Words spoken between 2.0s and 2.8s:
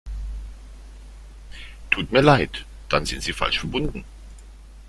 mir leid,